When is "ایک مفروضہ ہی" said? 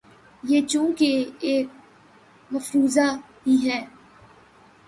1.41-3.55